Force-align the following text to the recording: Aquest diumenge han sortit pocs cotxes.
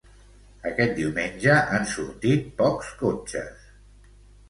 Aquest 0.69 0.95
diumenge 1.01 1.59
han 1.77 1.87
sortit 1.93 2.51
pocs 2.65 2.93
cotxes. 3.07 3.73